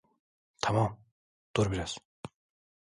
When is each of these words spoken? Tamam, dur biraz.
Tamam, 0.61 0.97
dur 1.55 1.71
biraz. 1.71 1.97